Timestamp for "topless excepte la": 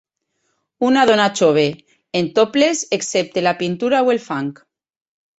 2.39-3.53